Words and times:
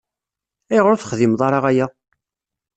Ayɣer 0.71 0.91
ur 0.93 0.99
texdimeḍ 0.99 1.41
ara 1.47 1.59
aya? 1.69 1.87